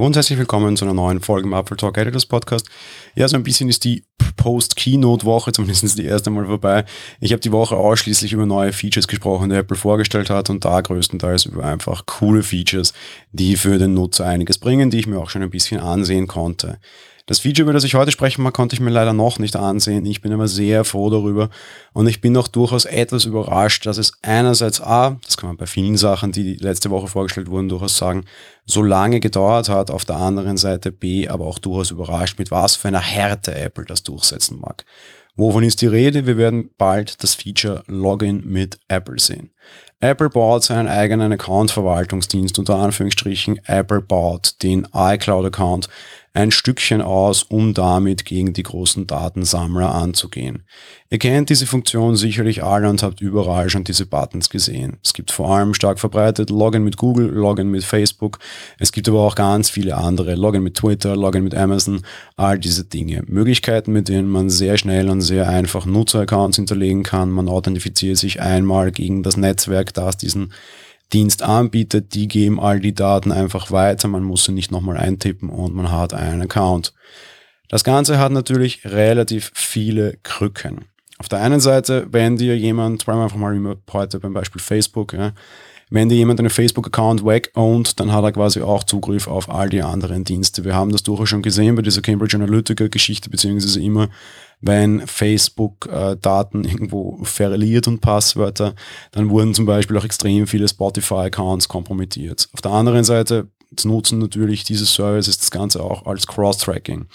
[0.00, 2.66] Hallo und herzlich willkommen zu einer neuen Folge im Apple Talk Editors Podcast.
[3.14, 4.02] Ja, so ein bisschen ist die
[4.38, 6.86] Post-Keynote-Woche, zumindest die erste Mal vorbei.
[7.20, 10.80] Ich habe die Woche ausschließlich über neue Features gesprochen, die Apple vorgestellt hat und da
[10.80, 12.94] größtenteils über einfach coole Features,
[13.32, 16.78] die für den Nutzer einiges bringen, die ich mir auch schon ein bisschen ansehen konnte.
[17.30, 20.04] Das Feature, über das ich heute sprechen mag, konnte ich mir leider noch nicht ansehen.
[20.04, 21.48] Ich bin aber sehr froh darüber
[21.92, 25.66] und ich bin auch durchaus etwas überrascht, dass es einerseits A, das kann man bei
[25.66, 28.24] vielen Sachen, die letzte Woche vorgestellt wurden, durchaus sagen,
[28.66, 32.74] so lange gedauert hat, auf der anderen Seite B, aber auch durchaus überrascht, mit was
[32.74, 34.84] für einer Härte Apple das durchsetzen mag.
[35.36, 36.26] Wovon ist die Rede?
[36.26, 39.52] Wir werden bald das Feature Login mit Apple sehen.
[40.00, 45.88] Apple baut seinen eigenen Account-Verwaltungsdienst, unter Anführungsstrichen Apple baut den iCloud-Account
[46.32, 50.62] ein Stückchen aus, um damit gegen die großen Datensammler anzugehen.
[51.10, 54.98] Ihr kennt diese Funktion sicherlich alle und habt überall schon diese Buttons gesehen.
[55.02, 58.38] Es gibt vor allem stark verbreitet Login mit Google, Login mit Facebook.
[58.78, 60.36] Es gibt aber auch ganz viele andere.
[60.36, 62.02] Login mit Twitter, Login mit Amazon,
[62.36, 63.24] all diese Dinge.
[63.26, 67.30] Möglichkeiten, mit denen man sehr schnell und sehr einfach Nutzeraccounts hinterlegen kann.
[67.30, 70.52] Man authentifiziert sich einmal gegen das Netzwerk, das diesen
[71.12, 74.08] Dienst anbietet, die geben all die Daten einfach weiter.
[74.08, 76.92] Man muss sie nicht nochmal eintippen und man hat einen Account.
[77.68, 80.86] Das Ganze hat natürlich relativ viele Krücken.
[81.18, 85.12] Auf der einen Seite, wenn dir jemand, bleiben wir einfach mal heute beim Beispiel Facebook,
[85.12, 85.32] ja,
[85.90, 89.82] wenn dir jemand einen Facebook-Account weg-ownt, dann hat er quasi auch Zugriff auf all die
[89.82, 90.64] anderen Dienste.
[90.64, 94.08] Wir haben das durchaus schon gesehen bei dieser Cambridge Analytica-Geschichte, beziehungsweise immer,
[94.60, 98.74] wenn Facebook äh, Daten irgendwo verliert und Passwörter,
[99.12, 102.48] dann wurden zum Beispiel auch extrem viele Spotify-Accounts kompromittiert.
[102.52, 103.48] Auf der anderen Seite
[103.84, 107.06] nutzen natürlich diese Services das Ganze auch als Cross-Tracking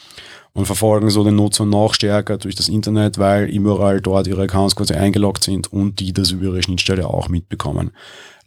[0.53, 4.75] und verfolgen so den Nutzer noch stärker durch das Internet, weil überall dort ihre Accounts
[4.75, 7.91] quasi eingeloggt sind und die das über ihre Schnittstelle auch mitbekommen.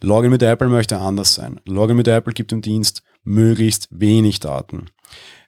[0.01, 1.59] Login mit Apple möchte anders sein.
[1.65, 4.87] Login mit Apple gibt dem Dienst möglichst wenig Daten.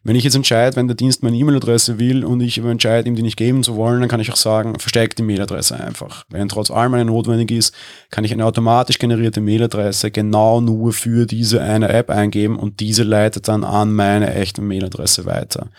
[0.04, 3.22] Wenn ich jetzt entscheide, wenn der Dienst meine E-Mail-Adresse will und ich entscheide, ihm die
[3.22, 6.26] nicht geben zu wollen, dann kann ich auch sagen, versteckt die Mail-Adresse einfach.
[6.30, 7.76] Wenn trotz allem eine notwendig ist,
[8.10, 13.04] kann ich eine automatisch generierte Mail-Adresse genau nur für diese eine App eingeben und diese
[13.04, 15.70] leitet dann an meine echte Mail-Adresse weiter.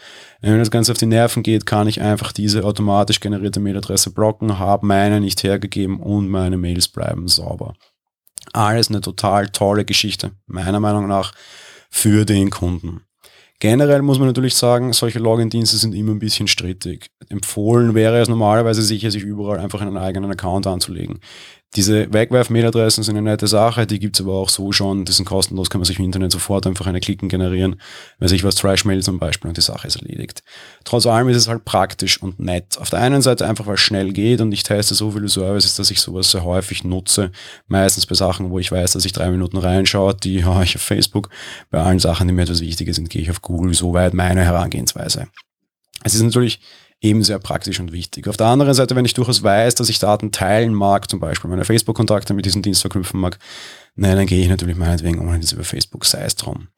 [0.41, 4.13] Wenn mir das Ganze auf die Nerven geht, kann ich einfach diese automatisch generierte Mail-Adresse
[4.13, 7.75] blocken, habe meine nicht hergegeben und meine Mails bleiben sauber.
[8.53, 11.33] Alles eine total tolle Geschichte, meiner Meinung nach,
[11.93, 13.03] für den Kunden.
[13.61, 17.11] Generell muss man natürlich sagen, solche Login-Dienste sind immer ein bisschen strittig.
[17.29, 21.21] Empfohlen wäre es normalerweise sicher, sich überall einfach einen eigenen Account anzulegen.
[21.75, 25.71] Diese Wegwerf-Mailadressen sind eine nette Sache, die gibt's aber auch so schon, die sind kostenlos,
[25.71, 27.81] kann man sich im Internet sofort einfach eine Klicken generieren,
[28.19, 30.43] wenn sich was Trash-Mail zum Beispiel und die Sache ist erledigt.
[30.85, 32.77] Trotz allem ist es halt praktisch und nett.
[32.79, 35.75] Auf der einen Seite einfach, weil es schnell geht und ich teste so viele Services,
[35.77, 37.33] dass ich sowas sehr häufig nutze,
[37.69, 40.83] meistens bei Sachen, wo ich weiß, dass ich drei Minuten reinschaue, die habe ich auf
[40.83, 41.31] Facebook.
[41.71, 45.29] Bei allen Sachen, die mir etwas wichtiger sind, gehe ich auf Google, soweit meine Herangehensweise.
[46.05, 46.61] Es ist natürlich
[47.03, 48.29] eben sehr praktisch und wichtig.
[48.29, 51.51] Auf der anderen Seite, wenn ich durchaus weiß, dass ich Daten teilen mag, zum Beispiel
[51.51, 53.39] meine Facebook-Kontakte mit diesem Dienst verknüpfen mag,
[53.97, 56.69] nein, dann gehe ich natürlich meinetwegen das über Facebook, sei es drum.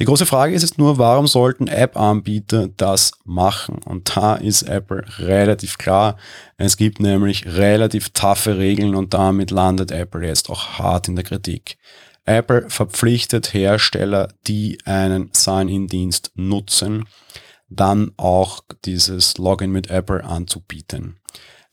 [0.00, 3.80] Die große Frage ist jetzt nur, warum sollten App-Anbieter das machen?
[3.84, 6.16] Und da ist Apple relativ klar.
[6.56, 11.24] Es gibt nämlich relativ taffe Regeln und damit landet Apple jetzt auch hart in der
[11.24, 11.78] Kritik.
[12.24, 17.04] Apple verpflichtet Hersteller, die einen Sign-in-Dienst nutzen,
[17.68, 21.18] dann auch dieses Login mit Apple anzubieten.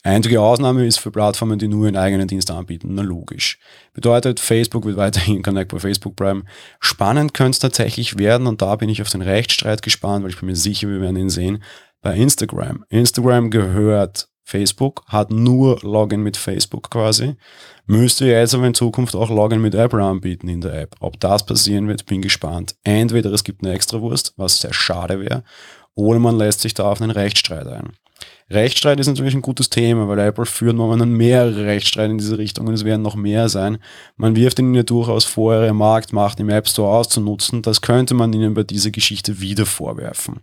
[0.04, 2.90] Einzige Ausnahme ist für Plattformen, die nur ihren eigenen Dienst anbieten.
[2.92, 3.58] Na logisch.
[3.94, 6.46] Bedeutet, Facebook wird weiterhin Connect bei Facebook bleiben.
[6.80, 10.40] Spannend könnte es tatsächlich werden und da bin ich auf den Rechtsstreit gespannt, weil ich
[10.40, 11.64] bin mir sicher, wir werden ihn sehen.
[12.04, 12.86] Bei Instagram.
[12.90, 17.36] Instagram gehört Facebook, hat nur Login mit Facebook quasi.
[17.88, 20.96] Müsste jetzt aber in Zukunft auch Login mit Apple anbieten in der App.
[21.00, 22.76] Ob das passieren wird, bin gespannt.
[22.84, 25.44] Entweder es gibt eine Extrawurst, was sehr schade wäre,
[25.96, 27.94] oder man lässt sich da auf einen Rechtsstreit ein.
[28.50, 32.68] Rechtsstreit ist natürlich ein gutes Thema, weil Apple führt momentan mehrere Rechtsstreite in diese Richtung
[32.68, 33.80] und es werden noch mehr sein.
[34.18, 37.64] Man wirft ihnen ja durchaus vor, ihre Marktmacht im App Store auszunutzen.
[37.64, 40.42] Das könnte man ihnen bei dieser Geschichte wieder vorwerfen.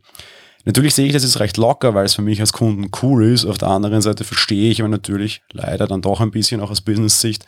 [0.65, 3.45] Natürlich sehe ich das jetzt recht locker, weil es für mich als Kunden cool ist.
[3.45, 6.81] Auf der anderen Seite verstehe ich aber natürlich leider dann doch ein bisschen auch aus
[6.81, 7.47] Business-Sicht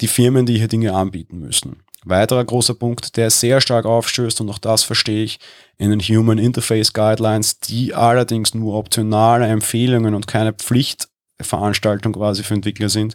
[0.00, 1.82] die Firmen, die hier Dinge anbieten müssen.
[2.04, 5.38] Weiterer großer Punkt, der sehr stark aufstößt, und auch das verstehe ich,
[5.76, 12.54] in den Human Interface Guidelines, die allerdings nur optionale Empfehlungen und keine Pflichtveranstaltung quasi für
[12.54, 13.14] Entwickler sind,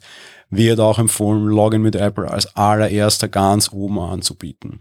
[0.49, 4.79] wird auch empfohlen, Login mit Apple als allererster ganz oben anzubieten.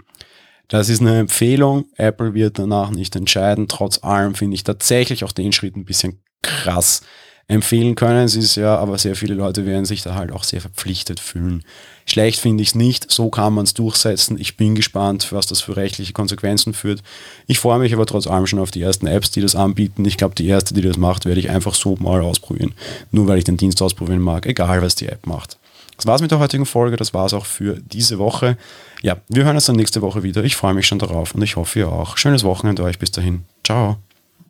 [0.69, 1.87] Das ist eine Empfehlung.
[1.97, 3.69] Apple wird danach nicht entscheiden.
[3.69, 7.03] Trotz allem finde ich tatsächlich auch den Schritt ein bisschen krass.
[7.47, 11.21] Empfehlen können es ja, aber sehr viele Leute werden sich da halt auch sehr verpflichtet
[11.21, 11.63] fühlen.
[12.07, 14.39] Schlecht finde ich es nicht, so kann man es durchsetzen.
[14.41, 17.03] Ich bin gespannt, was das für rechtliche Konsequenzen führt.
[17.47, 20.05] Ich freue mich aber trotz allem schon auf die ersten Apps, die das anbieten.
[20.07, 22.75] Ich glaube, die erste, die das macht, werde ich einfach so mal ausprobieren.
[23.11, 25.59] Nur weil ich den Dienst ausprobieren mag, egal was die App macht.
[25.97, 28.57] Das war's mit der heutigen Folge, das war's auch für diese Woche.
[29.03, 30.43] Ja, wir hören uns dann nächste Woche wieder.
[30.45, 32.17] Ich freue mich schon darauf und ich hoffe ihr auch.
[32.17, 33.45] Schönes Wochenende euch bis dahin.
[33.65, 34.04] Ciao.